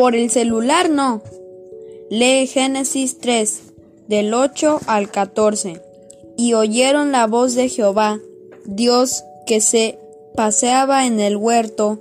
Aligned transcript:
Por 0.00 0.16
el 0.16 0.30
celular 0.30 0.88
no. 0.88 1.22
Lee 2.08 2.46
Génesis 2.46 3.18
3, 3.18 3.60
del 4.08 4.32
8 4.32 4.80
al 4.86 5.10
14. 5.10 5.82
Y 6.38 6.54
oyeron 6.54 7.12
la 7.12 7.26
voz 7.26 7.54
de 7.54 7.68
Jehová, 7.68 8.18
Dios 8.64 9.24
que 9.44 9.60
se 9.60 9.98
paseaba 10.34 11.04
en 11.04 11.20
el 11.20 11.36
huerto 11.36 12.00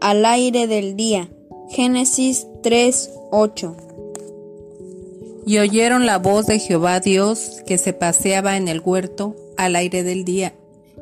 al 0.00 0.24
aire 0.26 0.66
del 0.66 0.96
día. 0.96 1.30
Génesis 1.70 2.48
3, 2.64 3.12
8. 3.30 3.76
Y 5.46 5.58
oyeron 5.58 6.04
la 6.04 6.18
voz 6.18 6.46
de 6.46 6.58
Jehová 6.58 6.98
Dios 6.98 7.62
que 7.64 7.78
se 7.78 7.92
paseaba 7.92 8.56
en 8.56 8.66
el 8.66 8.80
huerto 8.80 9.36
al 9.56 9.76
aire 9.76 10.02
del 10.02 10.24
día. 10.24 10.52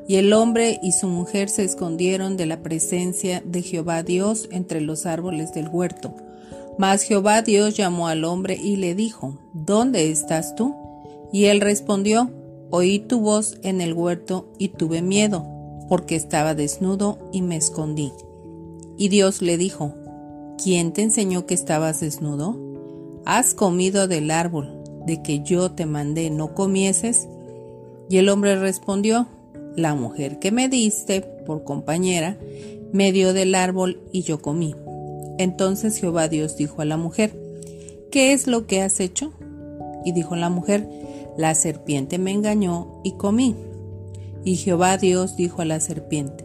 Y 0.06 0.16
el 0.16 0.34
hombre 0.34 0.78
y 0.82 0.92
su 0.92 1.08
mujer 1.08 1.48
se 1.48 1.64
escondieron 1.64 2.36
de 2.36 2.44
la 2.44 2.62
presencia 2.62 3.42
de 3.46 3.62
Jehová 3.62 4.02
Dios 4.02 4.46
entre 4.52 4.82
los 4.82 5.06
árboles 5.06 5.54
del 5.54 5.68
huerto. 5.68 6.14
Mas 6.78 7.02
Jehová 7.02 7.42
Dios 7.42 7.76
llamó 7.76 8.08
al 8.08 8.24
hombre 8.24 8.58
y 8.60 8.76
le 8.76 8.94
dijo, 8.94 9.38
¿Dónde 9.52 10.10
estás 10.10 10.54
tú? 10.54 10.74
Y 11.32 11.46
él 11.46 11.60
respondió, 11.60 12.30
Oí 12.70 12.98
tu 12.98 13.20
voz 13.20 13.58
en 13.62 13.80
el 13.80 13.92
huerto 13.92 14.48
y 14.58 14.68
tuve 14.68 15.00
miedo, 15.00 15.46
porque 15.88 16.16
estaba 16.16 16.54
desnudo 16.54 17.18
y 17.32 17.42
me 17.42 17.56
escondí. 17.56 18.12
Y 18.96 19.08
Dios 19.08 19.42
le 19.42 19.56
dijo, 19.56 19.94
¿quién 20.62 20.92
te 20.92 21.02
enseñó 21.02 21.46
que 21.46 21.54
estabas 21.54 22.00
desnudo? 22.00 22.58
¿Has 23.24 23.54
comido 23.54 24.08
del 24.08 24.30
árbol 24.30 24.82
de 25.06 25.22
que 25.22 25.40
yo 25.42 25.70
te 25.70 25.86
mandé 25.86 26.30
no 26.30 26.54
comieses? 26.54 27.28
Y 28.08 28.16
el 28.16 28.28
hombre 28.28 28.56
respondió, 28.58 29.28
la 29.76 29.94
mujer 29.94 30.38
que 30.38 30.52
me 30.52 30.68
diste 30.68 31.20
por 31.20 31.64
compañera 31.64 32.38
me 32.92 33.12
dio 33.12 33.32
del 33.32 33.54
árbol 33.54 34.00
y 34.12 34.22
yo 34.22 34.40
comí. 34.40 34.74
Entonces 35.38 35.96
Jehová 35.96 36.28
Dios 36.28 36.56
dijo 36.56 36.82
a 36.82 36.84
la 36.84 36.96
mujer, 36.96 37.38
¿qué 38.10 38.32
es 38.32 38.46
lo 38.46 38.66
que 38.66 38.82
has 38.82 39.00
hecho? 39.00 39.32
Y 40.04 40.12
dijo 40.12 40.36
la 40.36 40.50
mujer, 40.50 40.88
la 41.36 41.54
serpiente 41.54 42.18
me 42.18 42.30
engañó 42.30 43.00
y 43.02 43.12
comí. 43.12 43.56
Y 44.44 44.56
Jehová 44.56 44.98
Dios 44.98 45.36
dijo 45.36 45.62
a 45.62 45.64
la 45.64 45.80
serpiente, 45.80 46.44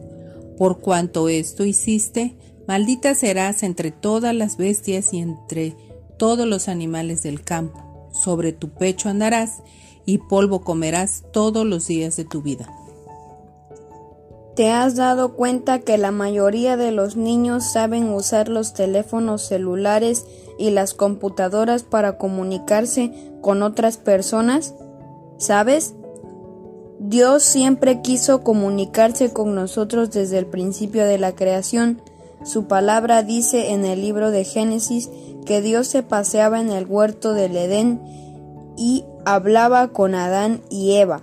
por 0.58 0.80
cuanto 0.80 1.30
esto 1.30 1.66
hiciste, 1.66 2.36
maldita 2.68 3.14
serás 3.16 3.64
entre 3.64 3.92
todas 3.92 4.34
las 4.34 4.58
bestias 4.58 5.14
y 5.14 5.20
entre 5.20 5.76
todos 6.18 6.48
los 6.48 6.68
animales 6.68 7.24
del 7.24 7.44
campo. 7.44 8.10
Sobre 8.14 8.52
tu 8.52 8.70
pecho 8.70 9.10
andarás 9.10 9.62
y 10.06 10.18
polvo 10.18 10.62
comerás 10.62 11.24
todos 11.32 11.66
los 11.66 11.88
días 11.88 12.18
de 12.18 12.26
tu 12.26 12.42
vida. 12.42 12.70
¿Te 14.60 14.72
has 14.72 14.98
dado 14.98 15.36
cuenta 15.36 15.80
que 15.80 15.98
la 15.98 16.12
mayoría 16.12 16.76
de 16.76 16.92
los 16.92 17.16
niños 17.16 17.72
saben 17.72 18.10
usar 18.10 18.50
los 18.50 18.74
teléfonos 18.74 19.44
celulares 19.44 20.26
y 20.58 20.72
las 20.72 20.94
computadoras 20.94 21.84
para 21.84 22.18
comunicarse 22.18 23.14
con 23.40 23.64
otras 23.64 23.96
personas? 23.96 24.76
¿Sabes? 25.38 25.94
Dios 27.00 27.44
siempre 27.44 28.02
quiso 28.02 28.44
comunicarse 28.44 29.32
con 29.32 29.56
nosotros 29.56 30.12
desde 30.12 30.40
el 30.40 30.46
principio 30.46 31.06
de 31.06 31.20
la 31.20 31.32
creación. 31.32 32.02
Su 32.44 32.68
palabra 32.68 33.24
dice 33.24 33.72
en 33.72 33.86
el 33.86 34.02
libro 34.02 34.30
de 34.30 34.44
Génesis 34.44 35.10
que 35.46 35.62
Dios 35.62 35.88
se 35.88 36.04
paseaba 36.04 36.60
en 36.60 36.72
el 36.72 36.86
huerto 36.86 37.32
del 37.32 37.56
Edén 37.56 38.02
y 38.76 39.06
hablaba 39.24 39.88
con 39.94 40.16
Adán 40.16 40.60
y 40.70 40.96
Eva. 40.96 41.22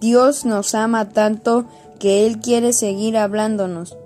Dios 0.00 0.44
nos 0.44 0.74
ama 0.74 1.10
tanto 1.10 1.66
que 1.98 2.26
Él 2.26 2.40
quiere 2.40 2.72
seguir 2.72 3.16
hablándonos, 3.16 3.96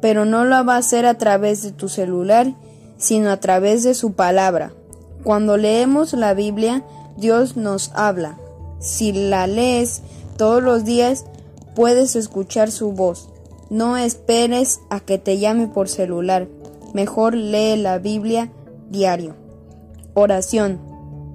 pero 0.00 0.24
no 0.24 0.44
lo 0.44 0.64
va 0.64 0.74
a 0.74 0.78
hacer 0.78 1.06
a 1.06 1.14
través 1.18 1.62
de 1.62 1.72
tu 1.72 1.88
celular, 1.88 2.54
sino 2.96 3.30
a 3.30 3.38
través 3.38 3.82
de 3.82 3.94
su 3.94 4.12
palabra. 4.12 4.72
Cuando 5.24 5.56
leemos 5.56 6.12
la 6.12 6.34
Biblia, 6.34 6.84
Dios 7.16 7.56
nos 7.56 7.90
habla. 7.94 8.38
Si 8.80 9.12
la 9.12 9.46
lees 9.46 10.02
todos 10.36 10.62
los 10.62 10.84
días, 10.84 11.24
puedes 11.74 12.16
escuchar 12.16 12.70
su 12.70 12.92
voz. 12.92 13.28
No 13.70 13.96
esperes 13.96 14.80
a 14.88 15.00
que 15.00 15.18
te 15.18 15.38
llame 15.38 15.66
por 15.66 15.88
celular. 15.88 16.48
Mejor 16.94 17.34
lee 17.34 17.76
la 17.76 17.98
Biblia 17.98 18.50
diario. 18.88 19.34
Oración. 20.14 20.80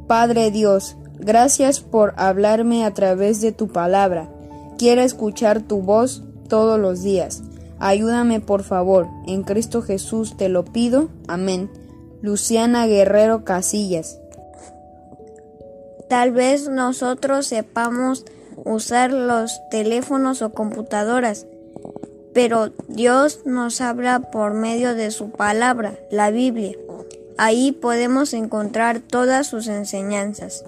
Padre 0.07 0.51
Dios, 0.51 0.97
gracias 1.19 1.79
por 1.79 2.13
hablarme 2.17 2.85
a 2.85 2.93
través 2.93 3.41
de 3.41 3.51
tu 3.51 3.67
palabra. 3.67 4.29
Quiero 4.77 5.01
escuchar 5.01 5.61
tu 5.61 5.81
voz 5.81 6.23
todos 6.47 6.79
los 6.79 7.01
días. 7.01 7.41
Ayúdame 7.79 8.39
por 8.39 8.63
favor. 8.63 9.07
En 9.27 9.43
Cristo 9.43 9.81
Jesús 9.81 10.37
te 10.37 10.49
lo 10.49 10.65
pido. 10.65 11.09
Amén. 11.27 11.69
Luciana 12.21 12.87
Guerrero 12.87 13.43
Casillas. 13.43 14.19
Tal 16.07 16.31
vez 16.31 16.69
nosotros 16.69 17.47
sepamos 17.47 18.25
usar 18.63 19.11
los 19.11 19.59
teléfonos 19.69 20.41
o 20.41 20.53
computadoras, 20.53 21.47
pero 22.33 22.71
Dios 22.87 23.41
nos 23.45 23.81
habla 23.81 24.31
por 24.31 24.53
medio 24.53 24.95
de 24.95 25.11
su 25.11 25.31
palabra, 25.31 25.95
la 26.11 26.31
Biblia. 26.31 26.77
Ahí 27.37 27.71
podemos 27.71 28.33
encontrar 28.33 28.99
todas 28.99 29.47
sus 29.47 29.67
enseñanzas. 29.67 30.63